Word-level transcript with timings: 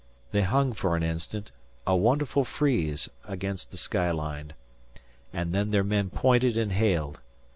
They 0.31 0.41
hung 0.41 0.73
for 0.73 0.95
an 0.95 1.03
instant, 1.03 1.51
a 1.85 1.95
wonderful 1.95 2.43
frieze 2.43 3.07
against 3.27 3.69
the 3.69 3.77
sky 3.77 4.09
line, 4.09 4.53
and 5.31 5.53
their 5.53 5.83
men 5.83 6.09
pointed 6.09 6.57
and 6.57 6.71
hailed. 6.71 7.19